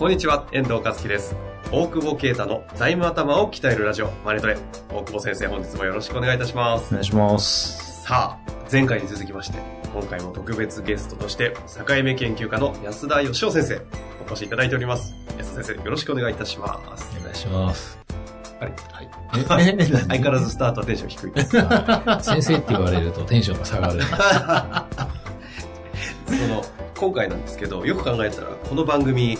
[0.00, 1.36] こんにちは、遠藤和樹です。
[1.70, 4.56] 大久保啓太の財務頭を鍛えるラジオ、マネトレ。
[4.88, 6.92] 大久保先生、本日もよろしくお願いいたしますお。
[6.92, 8.04] 願いします。
[8.04, 9.58] さあ、前回に続きまして、
[9.92, 11.54] 今回も特別ゲストとして、
[11.86, 13.82] 境目研究家の安田義雄先生、
[14.26, 15.14] お越しいただいております。
[15.36, 17.14] 安田先生、よろしくお願いいたします。
[17.20, 17.98] お願いします。
[18.58, 18.72] はい。
[19.36, 19.40] え、
[19.80, 21.50] え、相変わらずスタートはテンション低いです。
[22.24, 24.00] 先生って言われるとテンションが下がる。
[26.24, 26.64] その、
[26.96, 29.38] 今回なんですけど、よく考えたら、この番組、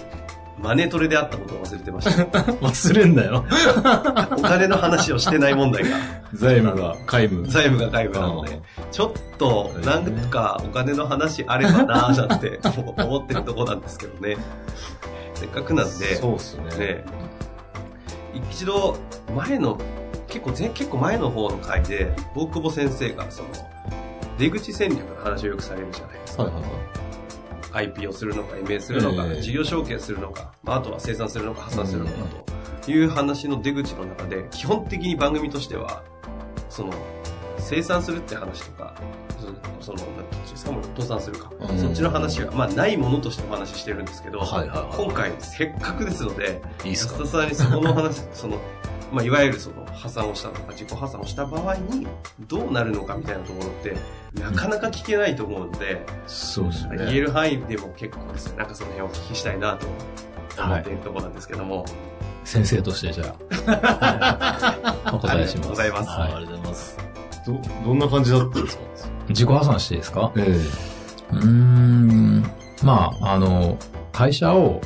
[0.63, 2.23] マネトレであったことを忘れてました。
[2.61, 3.45] 忘れんだよ。
[4.37, 5.97] お金の話をしてない問題が。
[6.35, 7.47] 財務が皆無。
[7.47, 8.61] 財務が外部なので、
[8.93, 12.61] ちょっと、なんかお金の話あればなぁなんて
[13.03, 14.37] 思ってるとこなんですけどね。
[15.35, 16.65] せっかくなんで、そうっすね。
[16.79, 17.05] ね、
[18.51, 18.99] 一度、
[19.35, 19.79] 前の、
[20.29, 23.49] 結構前、結構前の方の回で、大久保先生が、その、
[24.39, 26.43] 出口戦略の話をよくされるじゃないですか。
[26.43, 27.10] はいはいはい
[27.73, 29.43] IP をするのか、MA するのか、ええ。
[29.43, 32.13] 事業承継するのか、まあ、あとは生産するのか、破産するのか
[32.83, 36.03] という話の出口の中で、基本的に番組としては、
[36.69, 36.93] その、
[37.59, 38.95] 生産するって話とか、
[39.81, 39.99] そその、
[40.55, 41.79] すか、もう倒産するか、うん。
[41.79, 44.97] そっちの話が、まあ、ないものとしてお話ししてるんですけど、はいはいはい。
[44.97, 48.59] 今回、せっかくですので、いい安田さんにそこの話、その、
[49.13, 52.07] まあ、いわゆるその破産をしたとか自己破産をした場合に
[52.49, 53.97] どうなるのかみたいなところって
[54.41, 56.97] なかなか聞けないと思うので、そうですね。
[56.99, 59.87] 言える範囲でも結構ですね、なんかその辺をお聞きしたいなと
[60.63, 61.85] 思っているところなんですけども、
[62.45, 63.35] 先生としてじゃ
[63.67, 65.81] あ、 お答えします。
[65.83, 66.99] ありがとうございますはありがとうございます。
[67.47, 68.83] ど、どんな感じだったんですか？
[69.29, 70.33] 自己破産していいですか？
[70.37, 70.41] え
[71.33, 72.43] うーん。
[72.83, 73.77] まあ、あの、
[74.13, 74.81] 会社を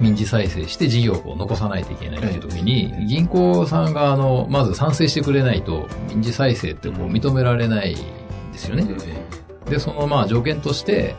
[0.00, 7.96] 民事再生して事業を残さないといけないっていう時に、銀行さんが、あの、まず賛成してくれないと、民事再生ってこう認められないん
[8.52, 8.86] ですよね。
[9.66, 11.14] で、そのまあ条件として、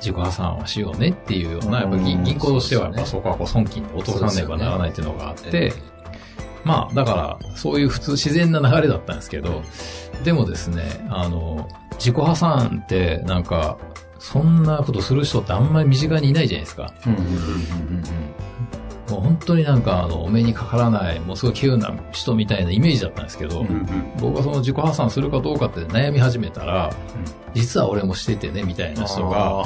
[0.00, 2.04] 自己破産はしようねっていうような、やっぱうん。
[2.04, 5.72] 銀銀行としてはやっぱそそこはこう損金で落とさねばならないっていうのがあって、
[6.64, 9.62] まあだからそういう普通自然な流れだったんですけど、
[10.24, 13.78] でもですね、あの、自己破産ってなんか、
[14.20, 16.92] そんなことする人ってあんまり身近にいないじゃないですか。
[17.06, 18.04] うんうんうんうん
[19.10, 23.66] もう本当になんかあの、お目にかからない、もうすごい稀有な人みたいなイメージだったんですけど、
[24.20, 26.94] 僕がその自己破産するかどうかって悩み始めたら、
[27.52, 29.64] 実は俺もしててね、みたいな人が、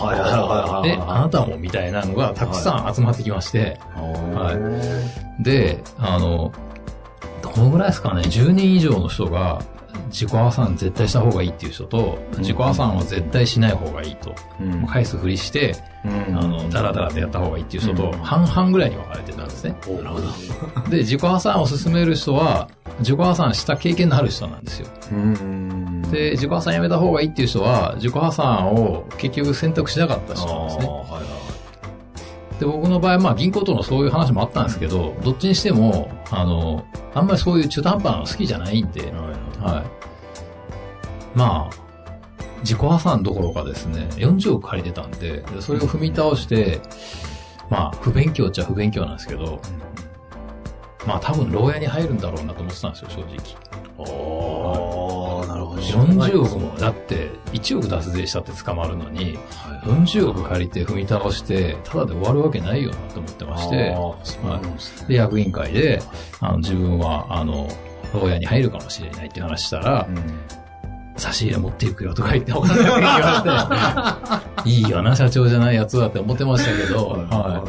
[0.86, 4.52] え、あなたもみたいなのがたくさん集まってきまして、は
[5.40, 5.42] い。
[5.42, 6.50] で、あの、
[7.42, 9.60] どのぐらいですかね、10人以上の人が、
[10.14, 19.76] 自己破産絶対した方がいいっていう人と、自己破産は絶対しない方がいいと、うん返すふりして、うんあの、ダラダラでやった方がいいっていう人とうん、半々ぐらいに分かれてたんですね。
[19.88, 20.88] なるほど。
[20.88, 22.68] で、自己破産を進める人は、
[23.00, 24.86] 自己破産した経験のある人なんですよ。
[25.10, 30.88] うんで、自己破産やめた方がいいっていう人は、自己破産を結局選択しなかった人なんですね。
[32.64, 39.12] で、僕の場合、まあ銀行とのそういう話もあったんですけど、どっちにしても、あの、あんまりそういう中途半端なの好きじゃないんで、はい
[39.62, 39.86] はい。
[41.36, 41.74] まあ、
[42.60, 46.80] 自己破産どころかですね、40億借りてたんで、でそれを踏み倒して、
[47.68, 49.60] まあ、不勉強っちゃ不勉強なんですけど、
[51.06, 54.83] まあ多分牢屋に入るんだろうなと思ってたんですよ、正直。
[55.92, 56.50] おーなるほど。
[56.50, 59.38] 40億も、だって1億脱税したって捕まるのに、
[59.84, 63.94] 40億借りて踏み倒して、ただで終わるわけないよなと思ってまして、
[65.08, 66.00] で役員会で、
[66.40, 67.68] あの、自分は、あの、
[68.14, 70.08] 牢屋に入るかもしれないって話したら、
[71.16, 77.64] 差し入れ持っていくよとか言って、お金を言われて、 いいよな、社長じゃないやつだって思ってましたけど、は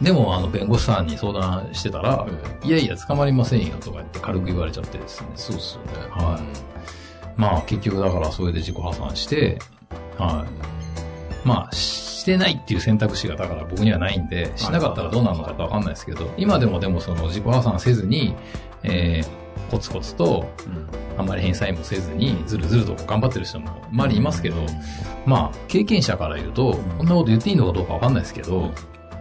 [0.00, 0.04] い。
[0.04, 2.26] でも、あの、弁護士さんに相談してたら、
[2.64, 5.28] いやいや、捕まりませんよとか言って軽く言われちゃってですね。
[5.36, 6.08] そうっすよね。
[6.10, 6.71] はい
[7.36, 9.58] まあ、結局だからそれで自己破産して、
[10.18, 10.46] は
[11.44, 11.46] い。
[11.46, 18.34] まあ、してないっていう選択肢がだから僕にはないんで、しなかったらどうなるのかわかんないですけど、今でもでもその自己破産せずに、
[18.84, 20.46] えー、コツコツと、
[21.18, 24.56] あんまり返済もせずに、ずるずると頑張ってる人も周りいますけど、
[25.26, 28.70] まあ、経験者から言うと、こんなこと言っていいのかどうかわかんないですけど、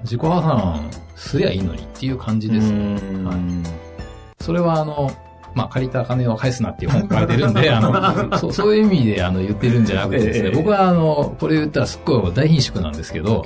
[0.04, 2.94] 自己破産すりゃいいのにっていう感じですね。
[3.24, 4.44] はい。
[4.44, 5.12] それはあの、
[5.53, 13.45] まあ、借りた金を返すなっていう本書かれてるんで、 あの、そうそういう意味であの言ってるんじゃなくてですね、ええ僕はあの、これ言ったらすっごい大貧縮なんですけど、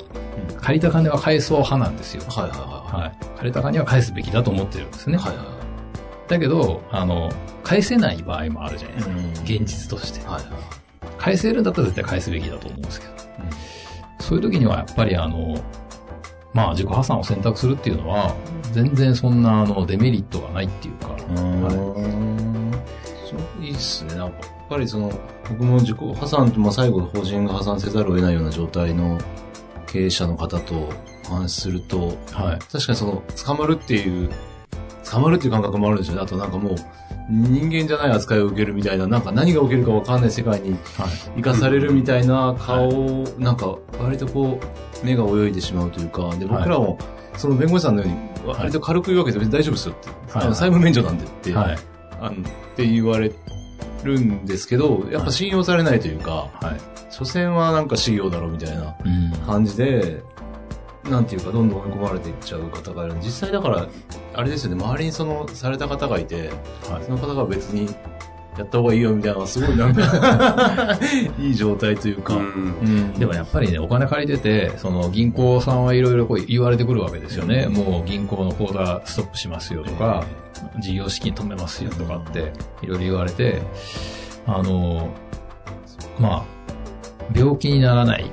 [0.61, 2.23] 借りた金は返そう派なんですよ。
[2.27, 3.11] はいはいははい。
[3.37, 5.15] 借りた金は返すべきだと思ってるんですね。
[5.15, 5.17] い。
[5.19, 5.43] はいは
[6.27, 7.31] だけど、あの、
[7.63, 9.15] 返せない場合もあるじゃないですか。
[9.15, 10.23] うん現実としてい。。
[10.23, 10.43] はいはい。
[11.17, 13.13] 返せるんだったら絶対返すべきだと思うんですけど。
[14.19, 15.55] そういう時にはやっぱりあの、
[16.55, 18.33] まあ自己破産を選択するっていうのは、
[18.71, 22.71] 全然そんなあのデメリットがないっていうか、うん。
[23.29, 24.15] そう、いいっすね。
[24.15, 25.11] なんか、やっぱりその、
[25.49, 29.19] 僕も自己破産って、まあ最後法人が破産せざるを得ないような状態の
[29.85, 30.89] 経営者の方と
[31.29, 32.59] お話しすると、はい。
[32.71, 34.29] 確かにその、捕まるっていう、
[35.03, 36.21] 捕まるっていう感覚もあるんですよね。
[36.21, 36.75] あとなんかもう、
[37.29, 40.79] 人間じゃない扱いを受けるみたいな、なんか何が起きるかわかんない世界にはい。
[41.35, 46.97] 生かされるみたいな顔を、なんか割とこう、目が泳いでしまうというか、で、僕らも、
[47.37, 48.17] その弁護士さんのように、
[48.47, 51.77] 割と軽く言うわけで別に大丈夫ですよって、はいあの債務免除なんでって、はい。
[52.19, 52.43] あのっ
[52.75, 53.31] て言われ
[54.03, 57.13] るんですけど、やっぱ信用されないというか、はい。
[57.13, 59.31] 所詮はなんか事業だろうみたいなうん。
[59.45, 60.21] 感じで、
[61.09, 63.15] なんていうか、どんどん追い込まれていっちゃう方がいる。
[63.21, 63.87] 実際だから、
[64.33, 66.49] あれですよね、周りにその、された方がいて、
[66.89, 67.93] はいその方が別に、
[68.57, 70.97] やった方がいいよみたいな、すごいなんか、
[71.39, 72.41] いい状態というか、うん。
[72.41, 73.13] うん。
[73.13, 77.67] でもやっぱりね、お金借りてて、その銀行さんはいろいろこう言われてくるわけですよね。
[77.67, 80.23] もう銀行の口座ストップしますよとか、
[80.79, 83.61] 事業資金止めますよとかって、いろいろ言われて、
[84.47, 85.09] あの、
[86.19, 86.43] まあ、
[87.35, 88.31] 病気にならない、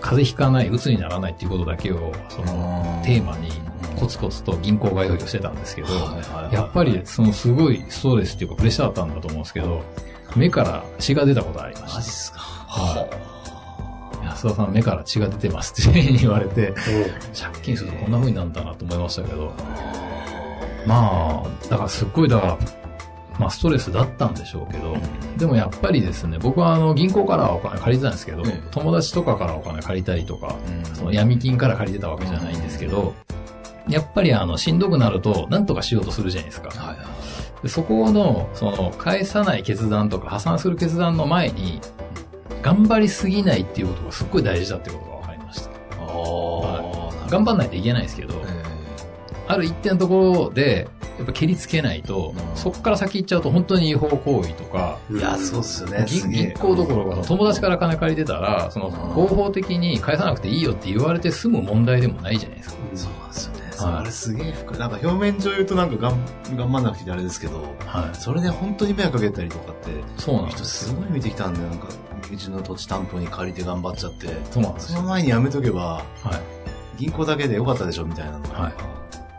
[0.00, 3.48] 風邪ひかない、鬱にならないっていうことだけを、その、テーマに
[3.96, 5.88] コツコツと銀行が用意をしてたんですけど、
[6.52, 9.82] やっぱりそのすごいストレスっていうかプレッシャーだったんだと思うんですけど、
[10.36, 12.12] 目から血が出たことありましたマジっ。
[12.12, 12.38] すか。
[12.38, 13.00] は
[14.22, 14.26] い。
[14.26, 16.74] 安田さん目から血が出てますって言われて、
[17.34, 19.52] 借金するとこんな風になるんだなと思いましたけど、
[20.86, 22.58] まあ、だからすっごい、だから、
[23.38, 24.96] まあストレスだったんでしょうけど、
[25.36, 33.14] でもやっぱりですね、僕はあの銀行からはお金借りてたんですけど、ええ友達とかからお金借りたりとか、うんその闇金から借りてたわけじゃないんですけど、
[33.88, 36.70] やっぱりあの、しんどくなると、なんとかしようとするじゃないですか。
[36.70, 36.96] はい
[37.68, 41.80] そこの、その、返さない決断とか破産する決断の前に、
[42.62, 45.70] 頑張りすぎないっていうことがすっごい大事だってことが分かりました。
[45.70, 48.62] ああ、頑張んないといけないですけど、え
[49.48, 56.04] ある一定のところで、やっぱ蹴りつけないと、うんそこから先行っちゃうと本当に違法行為とか、えいや、そうっすよね。
[56.08, 62.76] 銀行どころか、友達から金借りてたら、その合法的に返さなくていいよって言われて済む問題でもないじゃないですか。
[63.78, 64.78] あれすげえ深い。
[64.78, 68.16] なんか表面上言うとなんかがん頑張んなくてあれですけど、はい。
[68.16, 71.88] それで本当に迷惑かけたりとかって、そうなんで人すすごい見てきたんで、なんか、
[72.32, 74.98] うちの土地担保に借りて頑張っちゃって、そうなんですよ。
[74.98, 76.02] その前にやめとけば、は
[76.96, 76.98] い。
[76.98, 78.60] 銀行だけでよかったでしょみたいなのが。
[78.60, 78.74] はい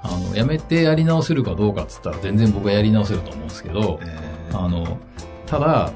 [0.03, 4.97] あの、やめてやり直せるかどうかっつったら全然僕はやり直せると思うんですけど、えーあの、
[5.45, 5.91] ただ、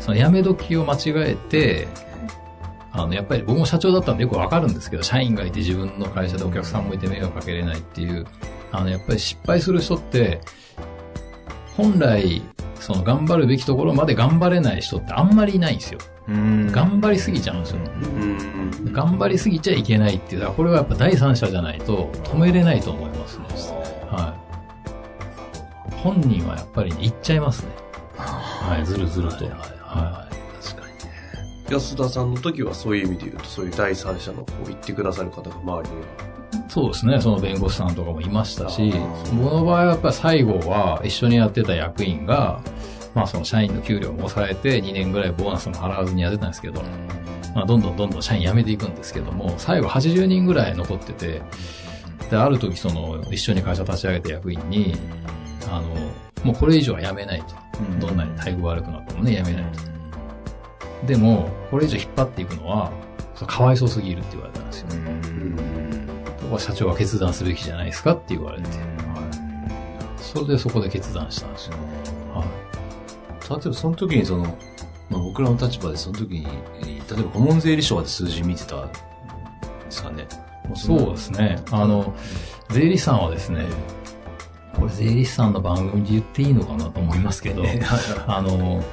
[0.00, 1.88] そのやめ時を間違えて、
[3.02, 8.26] あの、やっぱり僕も社長だったんでよくわかるんですけど、社員がいて自分の会社でお客さんもいて迷惑かけれないっていう、
[8.72, 10.40] あの、やっぱり失敗する人って、
[11.76, 12.42] 本来、
[12.80, 16.00] その頑張るべきところまで頑張れない人ってあんまりいないんですよ。
[16.28, 17.78] うん頑張りすぎちゃうんですよ。
[17.80, 18.92] うん。
[18.92, 23.44] 頑張りすぎちゃいけないっていう、これはやっぱ第三者じゃないと止めれないと思いますね。
[24.10, 24.36] は
[25.90, 25.94] い。
[25.96, 27.68] 本人はやっぱりね、言っちゃいますね。
[28.16, 29.44] はい、ずるずると。
[29.46, 29.77] はい。
[31.70, 36.06] 安田さんの時はそういう意味で言うと、そういう第三者のこう言ってくださる方が周りにい。
[36.68, 38.92] そうですね、その弁護士さんとかもいましたし
[39.32, 42.62] 僕の場合はやっぱり最後は一緒にやってた役員が、
[43.14, 46.82] まあその社員の給料も抑えて2年ぐらいボーナスも払わずにやってたんですけど、
[47.54, 51.42] まあどんどんどんどん社員辞めていくんですけども、最後80人ぐらい残ってて、
[52.30, 54.94] で、ある時その一緒に会社立ち上げた役員に、
[55.70, 55.88] あの、
[56.44, 57.54] もうこれ以上は辞めないと。
[57.80, 59.97] うんどんなに待遇悪くなってもね、辞めないと。
[61.06, 62.90] でも、これ以上引っ張っていくのは、
[63.46, 64.88] かわいそうすぎるって言われたんですよ。
[66.40, 68.68] そこは社長は決断すべきじゃないですかって言われて。
[70.16, 71.76] それでそこで決断したんですよ。
[72.34, 73.50] はい。
[73.50, 74.44] 例えばその時にその、
[75.08, 76.46] まあ、僕らの立場でその時に、
[76.80, 78.94] えー例えば顧問税理士とかで数字見てたんで
[79.88, 80.26] すかね。
[80.68, 81.62] もそうですね。
[81.70, 82.14] あの、
[82.68, 83.64] 税理士さんはですね、
[84.76, 87.64] これ税理士さんの番組で言っていいのかなと思いますけど、
[88.28, 88.84] あの、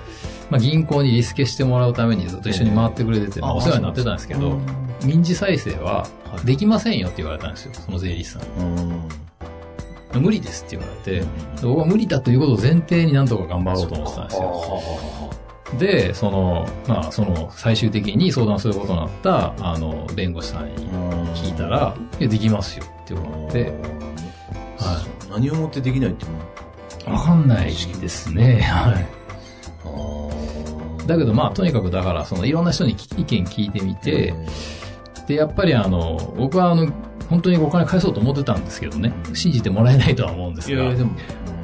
[0.50, 4.60] まあ、銀行にリスケしてもらうためにずっと一緒に回ってくれてて、ええまあお世話になってたんですけど、
[5.04, 8.44] 民事再生ははいできませんよって言われたんですよ、その税理士さん。
[10.14, 11.26] 無理ですって言われて、
[11.62, 14.82] 僕は無理だということを前提になんとか頑張ろうと思ってたんですよ。
[15.78, 20.90] で、その、まあ、その、最終的に相談することになった、あの、弁護士さんに
[21.34, 23.72] 聞いたら、いや、できますよって言われて、
[24.78, 26.32] は何をもってできないっていう
[27.08, 27.14] の？
[27.14, 28.62] わかんないですね。
[28.62, 29.06] はい。
[31.08, 34.34] だけどまあ、とにかくだから、そのいろんな人に意見聞いてみて、
[35.28, 36.88] で、やっぱりあの、僕はあの、
[37.30, 41.12] 本当にお金返そうと思ってたんですけどね、信じてもらえないとは思うんですが、でも、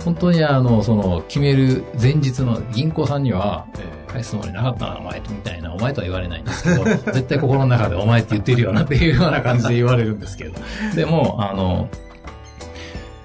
[0.03, 6.83] 本当にあの、その、決める前日の銀行さんには、え返すつもりなかったな、お前と、みたいな、お前とは言われないんですけど、
[7.13, 10.53] 絶対心の中でお前って言ってるよなっていうような感じで言われるんですけど。
[10.95, 11.87] でも、あの、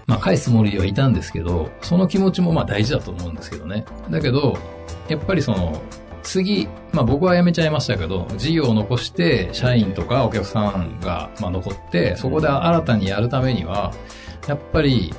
[0.06, 3.84] まあ、返すつもりではいたんですけど、その気持ちもまあ大事だと思うんですけどね。
[4.10, 4.56] だけど、
[5.08, 5.80] やっぱりその、
[6.26, 13.92] 次、まあ僕は辞めちゃいましたけど、事業を残して、社員とかお客さんがまあ残って、そこで新たにやるためには、
[14.48, 15.14] やっぱり、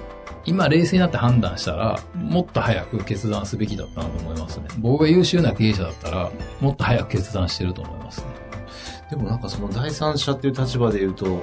[0.45, 4.67] 今冷静になって判断したら、もっと早く決断すべきだったなと思いますね。
[4.79, 8.25] 僕が優秀な経営者だったら、もっと早く決断してると思いますね。
[9.09, 11.41] でもなんかその第三者っていう立場で言うと、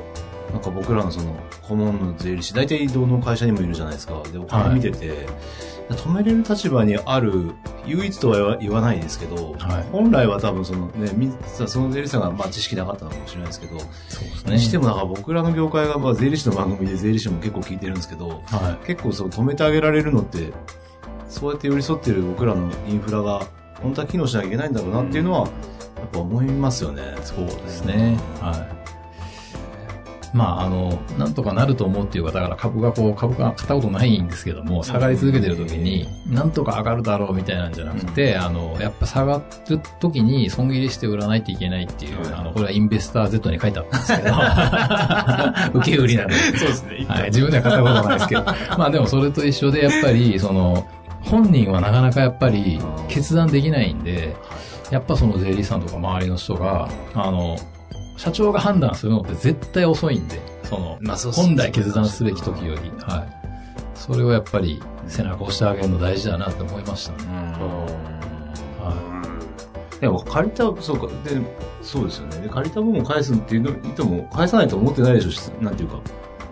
[0.52, 4.22] なんか僕らのその顧問の税理士、大体どの会社にもいるじゃないですか。
[4.30, 5.26] で、お金見てて、
[5.90, 7.52] 止めれる立場にある、
[7.86, 20.52] 唯一とは言わないですけど、はい本来は多分そのね、みその税理士さんがまあ知識なかったのかもしれないですけど、そうですにしてもなんか僕らの業界がまあ税理士の番組で税理士も結構聞いてるんですけど、は結構そう止めてあげられるのって、
[21.28, 23.46] そうやって寄り添ってる僕らのインフラが
[23.82, 25.46] 本当は機能しなきゃいけないんだろうなっていうのは、や
[26.06, 27.02] っぱ思いますよね。
[27.22, 27.46] そうい。
[27.46, 28.18] ですね。
[28.40, 28.83] はい。
[30.34, 46.34] まあ、あの、なんとかなると思うっていうか、だから株がこう、株が買ったことないんですけども、下がり続けてる時に、なんとか上がるだろうみたいなんじゃなくて、あの、やっぱ下がる時に損切りして売らないといけないっていう、あの、これはインベスター Z に書いてあったんですけど、 受け売りなんで。
[46.34, 47.06] そうですね。
[47.08, 48.44] はい、自分では買ったことないですけど。
[48.76, 50.84] まあでもそれと一緒で、やっぱり、その、
[51.22, 54.34] 本人はなかなかやっぱり決断できないんで、
[54.90, 57.56] やっぱその税理士さんとか周りの人が、あの、
[58.16, 63.44] 社長が判断するのって絶対遅いんで、その、まあそ本来決断すべき時より、はい。
[63.94, 67.18] それをやっぱり背中を押してあげるの大事だなって思いましたね。
[67.28, 68.04] は
[70.00, 71.40] でも借りた、そうか、で、
[71.82, 72.38] そうですよね。
[72.40, 76.00] で、借りた分を返すっていうの、いとも返さないと思ってないでしょし、なんていうか。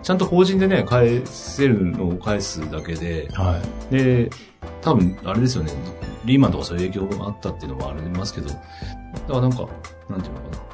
[0.01, 3.27] ちゃんと法人でね、返せるのを返すだけで、い。
[3.33, 3.93] はい。
[3.93, 4.29] で、
[4.81, 5.71] 多分、あれですよね。
[6.25, 8.61] リーマンとかそういう影響があったっていうのもありますけど、だか
[9.29, 9.67] らなんか、
[10.09, 10.72] なんていうのかな。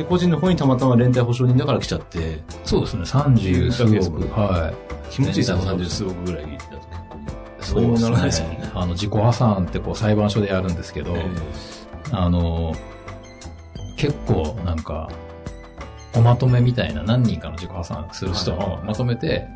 [0.00, 4.72] で、個人の方にたまたま連帯保証人だから来ちゃって、そうですね、30すごく、は
[5.10, 6.78] 気持ちいいさ連帯保証30数億ぐらいだと。
[7.58, 7.98] 結構、い。
[7.98, 8.70] そうならないですもんね。
[8.74, 11.26] あの、自己破産ってこう裁判所でやるんですけど、え
[12.12, 12.74] あの、
[13.96, 15.10] 結構なんか、
[16.14, 19.46] おまとめみたいな何人かの自己破産する人をまとめて、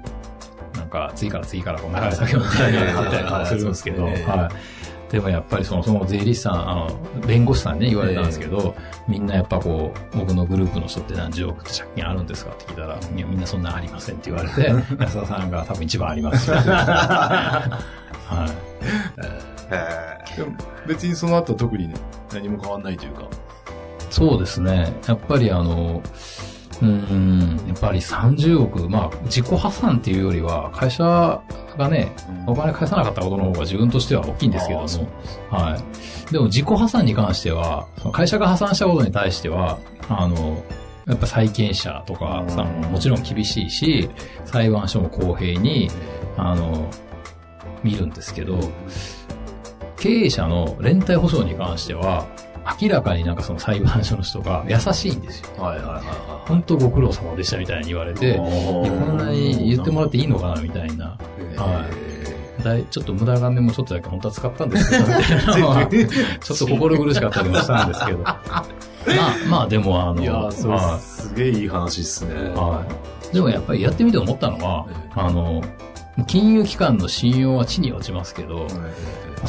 [0.74, 4.83] なんか次から次からこう流れ先をみたいなするんですけど、はい。
[5.14, 8.74] でもやっぱりその、その税理士さん、あの、弁護士さんにね、言われたんですけど、
[9.06, 16.50] みんなやっぱこう、僕のグループの人って何十億って借金あるんですかって聞いたら、いや、みんなそんなありませんって言われて、 安田さんが多分一番あります。
[16.50, 17.78] は
[18.48, 18.50] い。
[19.72, 20.56] へでも
[20.88, 21.94] 別にその後特にね、
[22.32, 23.28] 何も変わんないというか。
[24.10, 24.92] そうですね。
[25.06, 26.02] やっぱりあの、
[26.82, 31.40] うーん、やっぱり30億、まあ、自己破産っていうよりは、会社
[31.76, 32.12] がね、
[32.46, 34.86] お金返さなかったことの方が自分としては大きいんですけども
[35.50, 35.78] は
[36.28, 36.32] い。
[36.32, 39.78] でも自己破産に関しては、その会社が破産したことに対しては、
[40.08, 40.62] あの、
[41.06, 44.08] やっぱ債権者とかさんももちろん厳しいし、
[44.44, 45.90] 裁判所も公平に、
[46.36, 46.90] あの、
[47.82, 48.58] 見るんですけど、
[49.96, 52.26] 経営者の連帯保証に関しては、
[52.80, 55.62] 明らかになんかその裁判所の人が優しいんですよ。
[55.62, 61.18] はいはいはいは本当ご苦労様でしたみたいに言われて、こんなに言ってもらっていいのかなみたいな。
[61.56, 61.86] は
[62.60, 62.62] い。
[62.62, 65.04] だいちょっと無駄金もちょっとだけ本当は使ったんですけど、
[66.40, 68.18] ちょっと心苦しかったりもしたんですけど。
[68.24, 68.64] まあ、
[69.48, 72.34] まあでもあの、いやー、それはすげえいい話っすね。
[72.34, 72.36] い。
[72.54, 72.84] は
[73.30, 73.34] い。
[73.34, 75.62] でもやっぱりやってみて思ったのは、あの、
[76.26, 78.82] 金融機関の信用は地に落ちますけど、それ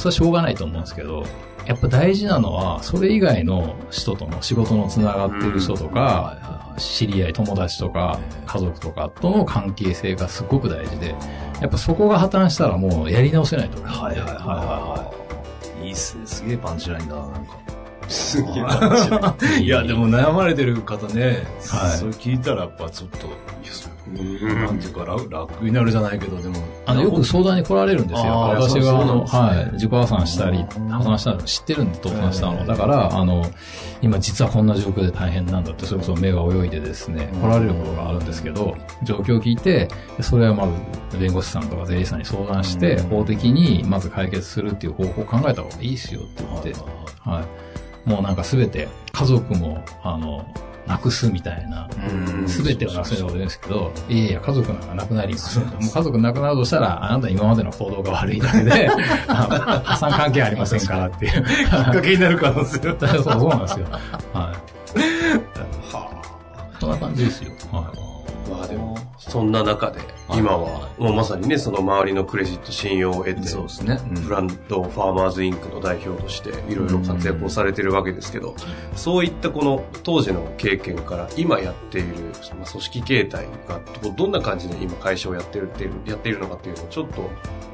[0.06, 1.24] はしょうがないと思うんですけど、
[1.66, 11.16] やっぱ大事なのは、それ以外の人との仕事のつながっている人とか、知り合い、友達とか、家族とかとの関係性がすごく大事で、
[11.62, 13.90] やっぱそこが破綻したらもうやり直せないと思う。
[13.90, 15.86] はいはいはいはいはい。
[15.88, 16.26] いいっすね。
[16.26, 17.65] すげえパンチラインだな、なんか。
[18.08, 18.50] すげ
[19.60, 19.62] え。
[19.62, 23.30] いや、でも悩まれてる方ね、はいそれ聞いたらやっぱちょっと、い
[23.66, 26.56] や、それ、うんなんていうか楽、楽になるじゃないけど、でも。
[26.86, 28.32] あの、よく相談に来られるんですよ。
[28.50, 32.66] 私が、あの、はい、自己破産したり、破産したの知ってるんで倒産したの。
[32.66, 33.44] だから、あの、
[34.02, 40.68] 今実はこんな状況で大変なんだって、それこそ目が泳いでですね、来られることがあるんですけど、状況を聞いて、でそれはま
[41.12, 46.74] ず、弁護士さんとか税理士さんに相談して、法的にまず解決するっていう方法を考えた方がいいですよって言って、
[47.22, 47.46] はい。
[48.06, 50.46] もうなんかすべて、家族も、あの、
[50.88, 55.60] なくすみたいな、うんすべてをなくすみたいなこと言うんですけど、いやいや、家族なんかなくなります。
[55.60, 58.90] もう家族なくなるとしたら、あなた今までの行動が悪いだけで、
[59.28, 61.32] あ 破産関係ありませんからっていう。
[61.32, 62.96] きっかけになる可能性は。
[63.00, 63.88] そうそうなんですよ。
[64.34, 64.76] はい。
[66.80, 67.52] そんな感じですよ。
[67.72, 68.15] はい。
[68.50, 70.00] まあでも、そんな中で、
[70.34, 74.00] 今は、もうまさにね、その周りのクレジット信用を得て、そうですね。
[74.24, 78.56] ブランドファーマーズインクの代表としていろいろ活躍をされてるわけですけど、
[78.96, 82.08] そういったこの当時の経験から今やっている
[82.58, 87.30] まあ組織形態がどどんな感じで今会社をやってるってやっているのかっていうのをちょっと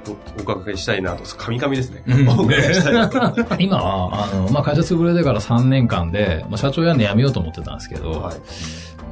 [0.09, 2.03] おお伺いしたいなと、カミカミですね。
[2.07, 3.19] うんお伺いしたいなと。
[3.59, 8.35] 今は、あの、まあ、会社潰れてから3年間で、まあ、社長やんで辞めようと思ってたんですけど、はい。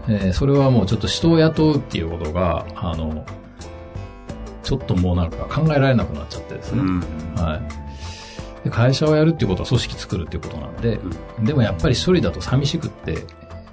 [0.09, 3.25] えーそれはもうちょっと人を雇うっていうことが、あの、
[4.63, 6.81] ちょっともうなんか考えられなくなっちゃってですね。
[6.81, 6.99] うん。
[7.35, 8.63] はい。
[8.65, 10.99] で会社をやるっていうことは組織作るっていうことなんで、
[11.43, 13.23] でもやっぱり一人だと寂しくって、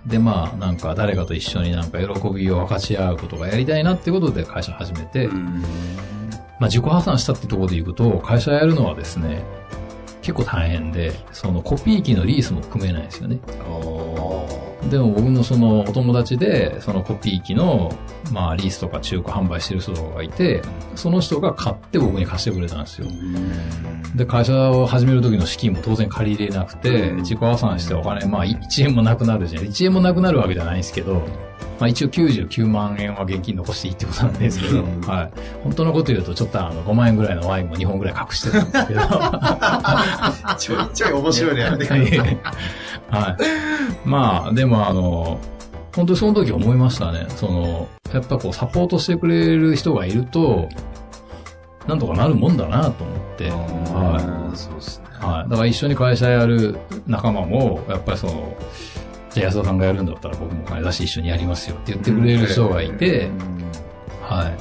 [0.07, 5.35] で、まあ、なんか誰かと一緒になんか喜びを分かち合うことがやりたいなってことで会社始めて、ま
[6.61, 9.43] あ自己破産したってところでいくと、会社やるのはですね、
[10.23, 13.39] 結構大変で、そのコピー機のリースも組めないんですよね。
[14.91, 17.93] でも僕のそのお友達で、そのコピー機の、
[18.33, 20.63] まあリースとか中古販売してる人がいて、
[20.95, 23.09] その人が買って僕に貸してくれたんですよ。
[24.15, 29.65] で、会社を始める時の資金も当然借り入れなくて、自己破産してお金、まあ1円もなくなるじゃん。
[29.65, 31.23] 1円もなくなるわけじゃないんですけど、
[31.79, 35.33] まあ一応99万円は現金残していいってことなんですけど、うんはい。
[35.63, 39.01] 本当のこと言うとちょっとあの5万円ぐらいのワインも2本ぐらい隠してたんですけど、
[40.59, 41.65] ちょいちょい面白いね、
[43.11, 43.37] はい。
[44.09, 45.39] まあ、でもあの、
[45.95, 47.27] 本当にその時思いましたね。
[47.31, 50.69] その、やっぱこうサポートしてくれる人がいると、
[51.87, 55.07] なんとかなるもんだなと思って、はそうですね。
[55.23, 55.25] い。
[55.25, 55.51] はい。
[55.51, 58.57] だから一緒に会社やる仲間も、やっぱりその、
[59.37, 63.29] じゃあ安田さんがやるんだったら僕も金出して一緒にやりますよって言ってくれる人がいて、
[64.23, 64.57] はい。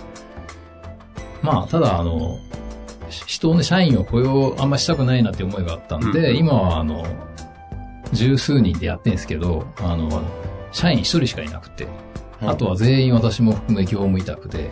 [1.41, 2.37] まあ、ただ、あの、
[3.09, 7.05] し人をね、社員を雇用あんましたくないなって思いがあったんで、うん今は、あの、
[8.11, 10.21] 十数人でやってんですけど、あの、
[10.73, 11.87] 社員一人しかいなくて、
[12.41, 14.69] あとは全員私も含め業務委託で、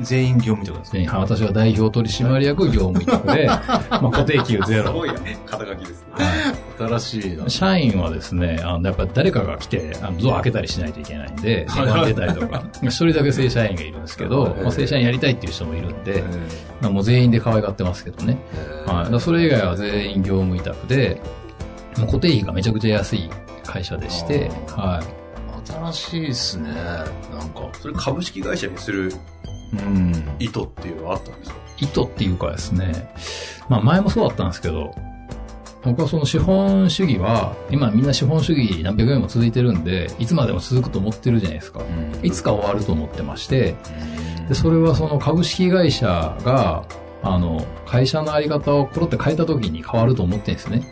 [0.00, 1.08] 全員業務ってことですね。
[1.12, 5.06] 私は代表取締役業務委託で、 まあ固定給ゼロすご。
[5.06, 6.61] いや肩書きですね。
[6.88, 7.48] 新しいな。
[7.48, 16.22] 社員はですね、あの、やっぱ誰かが来て、あの、ドア開けたりしないといけないんで、電出たりとか、 一人だけ正社員がいるんですけど、まあ、正社員やりたいっていう人もいるんで、
[16.80, 18.38] まあもう全員で可愛がってますけどね。
[18.86, 19.20] はい。
[19.20, 21.20] それ以外は全員業務委託で、
[21.98, 23.30] もう固定費がめちゃくちゃ安い
[23.64, 25.22] 会社でして、はい。
[25.92, 26.68] 新しいっすね。
[27.32, 27.68] なんか。
[27.80, 29.12] それ株式会社にする
[29.72, 30.12] うん。
[30.38, 31.56] 意図っていうのはあったんですか？
[31.78, 33.12] 意図っていうかですね、
[33.68, 34.94] まあ前もそうだったんですけど、
[35.84, 41.80] 僕はその資本主義は、今みんな資本主義何百年も続いてるんで、いつまでも続くと思ってるじゃないですか。
[42.22, 43.74] いつか終わると思ってまして、
[44.48, 46.84] で、それはその株式会社が、
[47.24, 50.82] あの、会社のあり方をコロって変えた時に変わると思ってるんですね。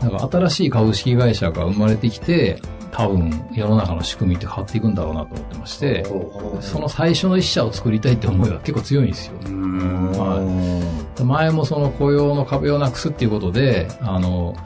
[0.00, 2.60] だから新しい株式会社が生まれてきて、
[2.98, 6.04] 多分世の中の仕組みって変わっていくんだろうなと思ってまして、
[6.60, 9.34] その最初の一社を作りたいって思いは結構強いんですよ。
[11.24, 14.56] 前もその雇用の壁をなくすっていうことで、あの、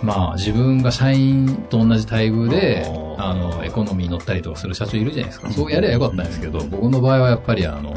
[0.00, 2.86] まあ自分が社員と同じ待遇で、
[3.18, 5.50] あの、エコノミーに乗ったりとかする社長いるじゃないですか。
[5.50, 7.96] そうやればよかったんですけど、僕の場合はやっぱりあの、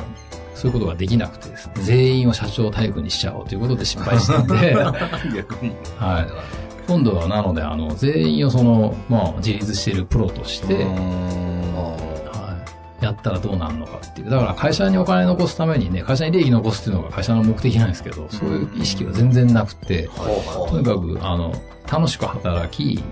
[0.55, 4.75] そういうことができなくてですね、全員を社長待遇にしちゃおうということで失敗したんで、
[5.35, 5.75] 逆に。
[5.99, 6.62] はい。
[6.87, 10.85] 今度はなので、あの、全員をその、まあ自立しているプロとして、
[13.03, 14.29] やったらどうなるのかっていう。
[14.29, 20.09] だから会社にお金残すためにね、会社に利益残すっていうのが会社の目的なんですけど、そういう意識は全然なくて、
[20.69, 21.53] とにかく、あの、
[21.91, 23.03] 楽しく働き、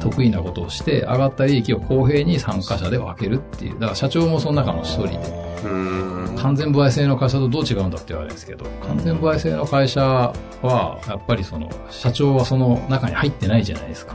[0.00, 3.74] 得意なことをして、上がった利益を公平に参加者で分けるっていう。
[3.74, 6.36] だから社長もその中の一人で、うん。
[6.38, 14.14] 完全歩合制の会社とどう違うんだって言われるんですけど、完全歩合制の会社は、やっぱりその、社長はその中に入ってないじゃないですか。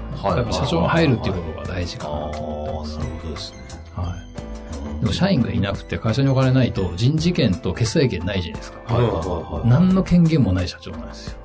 [0.52, 2.98] 社長が入るっていうことが大事かなと思ってます。
[2.98, 3.58] なるほどですね。
[3.96, 4.25] はい。
[5.06, 8.94] でも社員がいなくて会社にお金ないと人事権と決済権ないじゃないですか。
[8.96, 9.70] はいはいはい。
[9.70, 11.38] 何の権限もない社長なんですよ。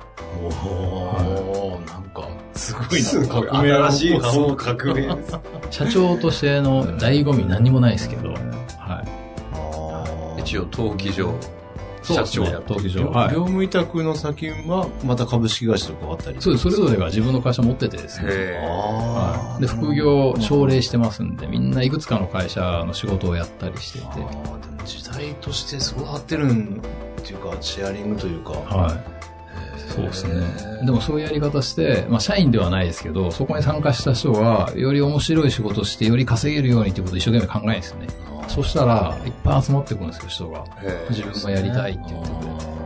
[0.43, 2.89] おー、なんか、すごいな。
[2.89, 3.49] すごい。
[3.49, 5.39] 新しい革命です。
[5.69, 9.03] 社長としての醍醐味何にもないですけど、は
[10.37, 10.41] い。
[10.41, 11.35] 一応、登記上、
[12.03, 13.29] 社長やはい。
[13.29, 16.63] 務委託の先は、また株式会社と変わったりそうです。
[16.63, 18.27] それぞれが自分の会社持っててですね。
[18.27, 19.61] はい。
[19.61, 26.81] で、副業奨励してますんで、みんないくつかの会社の仕事をやったりしていて、でも時代としてすごい合ってるん
[27.19, 28.51] っていうか、シェアリングというか。
[28.51, 29.21] はい。
[29.91, 30.85] そうですね。
[30.85, 38.07] でもそういうやり方して、まあ社員ではないですけど、そこに参加した人が、より面白い仕事をして、より稼げるようにっていうことを一生懸命考えるんですよね。
[38.47, 40.65] そしたら、いっぱい集まってくるんですよ、人が。
[41.09, 42.47] 自分もやりたいって言ってくれて。
[42.47, 42.81] は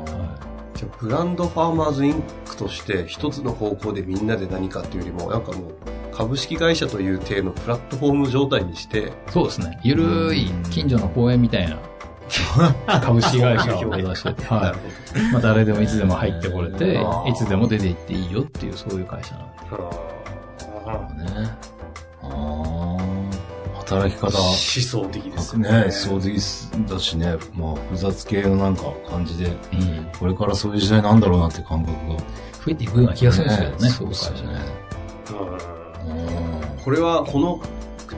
[0.76, 5.74] じゃあブランドファーマーズインクとして一つの方向でみんなで何かっていうよりも、なんかもう
[6.12, 9.80] 株式会社という体のプラットフォーム状態にして、いそうですね。
[9.84, 11.78] ゆるい近所の公園みたいな
[13.02, 14.78] 株式会社を目指してて、 なはる
[15.22, 15.32] い。
[15.32, 19.54] まあ誰でもいつでも入ってこれて、いつでも出て行っていいよっていうそういう会社なんで。
[19.70, 20.16] ほど。
[20.86, 21.75] あね。
[23.86, 24.28] 働き方。
[24.28, 25.92] ー思想的ですねね。
[25.92, 26.42] そう的
[26.90, 30.10] だしね、まあ、複雑系のなんか感じで、うん。
[30.20, 32.18] これからそういう時代なんだろうなって感覚が。
[32.66, 34.60] 増えていくような気がするんですけどね、そうですよね。
[36.08, 37.60] うんこれは、この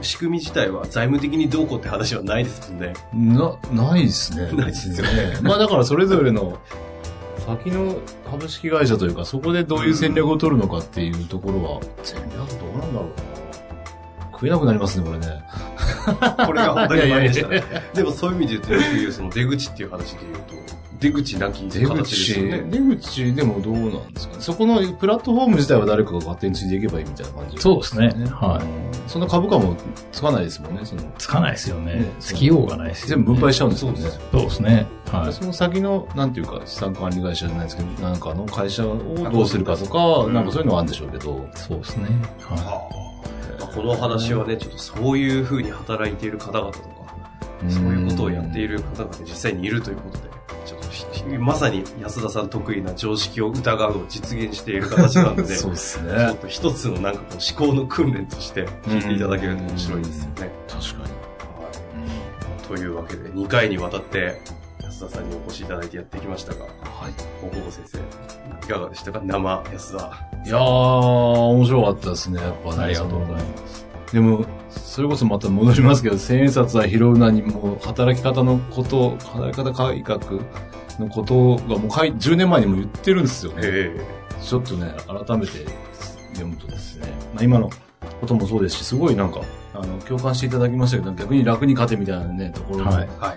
[0.02, 2.92] 仕組み自体は財務的にどうこうって話はないですもんね。
[3.14, 4.52] うんな、ないですね。
[4.56, 6.58] ないですよねまあだからそれぞれの
[7.46, 7.96] 先の
[8.30, 13.37] 株式会社というか、そこでどういう戦略を取るのかっていうところは、戦略どうなんだろうな。
[14.38, 15.26] 食えなくなりますね、これね。
[16.46, 17.64] これが本当に前でしたね。
[17.92, 22.64] でもそういう意味で言うと、よく言うその出口っていう話で言うと、出口なき出形です口、よね。
[22.70, 24.40] 出口でもどうなんですかね。
[24.40, 28.08] そこのプラットフォーム自体は誰かが勝手についていけばいいみたいな感じそうですね。
[28.30, 28.64] はい。
[28.64, 29.74] うんその株価も
[30.12, 31.02] つかないですもんね、その。
[31.16, 32.12] つかないですよねね。
[32.20, 33.24] つきようがないですよね。
[33.24, 34.00] 全部分配しちゃうんですよね。
[34.30, 34.86] そうですね。
[35.10, 35.32] はい。
[35.32, 38.98] その先の、なんていうか、資産管理会社じゃないですけど、なんかの会社を
[39.32, 41.48] どうするかとか、なんかそういうのはあるんでしょうけど。
[41.54, 42.04] そうですね。
[42.40, 43.07] ははあ
[43.78, 46.88] この話はね、ちょっとそういうふうに働いている方々とか、
[47.68, 50.24] そういうことをやっている方が実際にいるということで、
[50.66, 56.34] ちょっとひまさに安田さん得意な常識を疑うを実現している形なので、 そうですちょっね。
[56.42, 60.50] と一つのなんかこう思考の訓練として聞いていただけると面白いですよね。
[60.68, 62.76] 確かに。
[62.76, 64.40] というわけで、2回にわたって
[64.98, 66.72] 安田さんにお越しいただいてやってきましたが、はい。
[67.40, 69.20] 大久保先生、いかがでしたか？
[69.22, 69.98] 生安田。
[70.44, 72.82] いやー、面白かったですね、やっぱね。
[72.82, 73.86] ありがとうございます。
[74.12, 80.18] でも、それこそまた戻りますけど、千円札は拾うなにも、働き方のこと、働き方改革
[80.98, 83.60] のことがもうかい10年前にも言ってるんですよね。
[83.62, 84.04] え
[84.42, 85.52] ちょっとね、改めて
[86.32, 87.70] 読むとですね、まあ、今の
[88.20, 89.42] こともそうですし、すごいなんか、
[89.74, 92.90] あの、共感していただきましたけど、逆に楽に勝てみたいなね、ところの。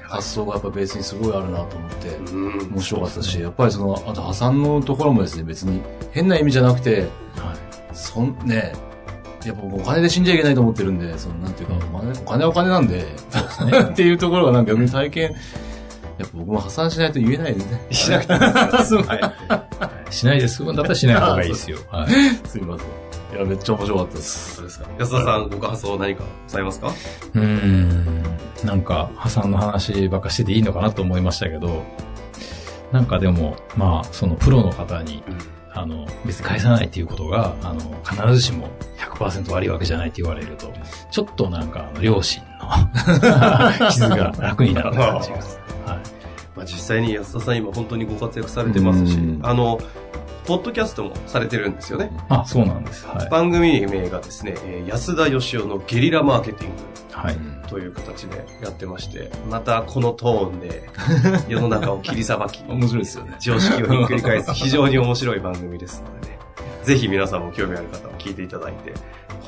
[0.04, 7.08] 発想がやっぱベースにすごいあるなと思って、うん面白かったし、やっぱりその、あと破産のところもですね、別に変な意味じゃなくて、はい。
[7.94, 8.74] そん、ね、
[9.46, 13.06] やっぱ僕お金で死んじゃいけないと思ってるんで、その、なんていうか、お金お金はお金なんで、
[13.91, 15.32] っていうところがなんか逆に体験、
[16.17, 17.88] やっぱ僕も破産しないと言えないですね。
[17.91, 18.39] しなくていい
[18.78, 19.15] ですよ は
[20.10, 20.13] い。
[20.13, 21.80] しないで済むんだったらしない方がいいですよ。
[21.89, 22.12] はい。
[22.48, 23.11] すいません。
[23.32, 24.56] いや、めっちゃ面白かったです。
[24.56, 24.86] そうですか。
[25.00, 26.88] 安田さん、ご感想何かございますか？
[27.34, 28.24] うーん。
[28.65, 31.84] なんか、破産の話ばっかしてていいのかなと思いましたけど、
[32.91, 35.24] なんかでも、まあ、そのプロの方に、
[35.74, 38.67] あの、別に返さないっていうことが、あの、必ずしも
[39.00, 40.72] 100%悪いわけじゃないって言われると、
[41.10, 42.44] ちょっとなんか、あの両親
[43.80, 45.36] の 傷が楽になる感じが。
[45.38, 45.41] はい。
[46.56, 49.80] まあ、実際に安田さん今本当にご活躍されてますしうん、あの、
[50.52, 52.12] ポッドキャストもされてるんですよね。
[52.28, 53.08] あ、そうなんです。
[53.08, 53.30] はい。
[53.30, 56.82] 番組名がですね、えー安田義雄のゲリラマーケティング
[57.14, 57.38] はい。
[57.70, 60.90] という形でやってまして、またこのトーンで
[61.48, 63.36] 世の中を切りさばき、面白いですよね。
[63.40, 66.40] 常識をひっくり返す非常に面白い番組ですのでね。
[66.84, 68.94] ぜひ皆さんも興味ある方は聞いていただいて、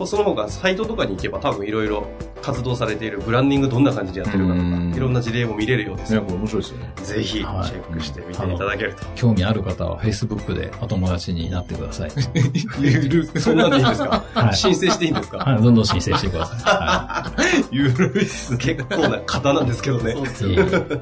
[0.06, 2.08] その他サイトとかに行けば多分いろいろ
[2.42, 6.94] 活動されているブランディングどんな感じでやってるかとか、うんいろんな事例も見れるようですね、のこれ面白いですよね。
[6.98, 9.06] で、ぜひチェはいックしてみていただけると。
[9.16, 12.12] 興味ある方は Facebook でお友達になってください。
[13.40, 15.62] そんなんでいいんですか、はい申請していいんですか、はい。
[15.64, 16.60] どんどん申請してください。
[16.64, 17.32] は
[17.72, 18.56] ゆるいっす。
[18.58, 20.14] 結構な方なんですけどね。
[20.14, 20.16] い。
[20.16, 21.02] いえいえ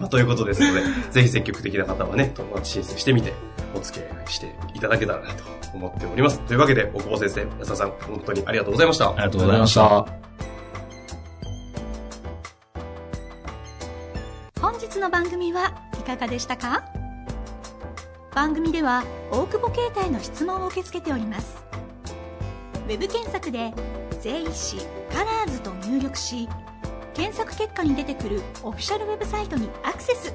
[0.00, 3.32] まあ、ということですので、ぜひ積極的な方はね、友達申請してみて、
[3.76, 6.40] お付き合いしていただけたらなと思っております。
[6.40, 9.10] というわけで、大久保先生、安田さん、本当にありがとうございました。
[9.10, 10.06] ありがとうございました。
[14.60, 16.84] 本日の番組はいかがでしたか？
[18.34, 21.56] 番組では大久保携帯の質問を受け付けております
[22.86, 23.72] ウェブ検索で
[24.20, 24.76] 「税理士
[25.10, 26.46] カラーズと入力し
[27.14, 30.34] 検索結果に出てくるオフィシャルウェブサイトにアクセス